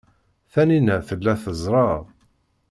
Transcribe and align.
Taninna 0.51 0.95
tella 1.07 1.33
teẓra. 1.43 1.87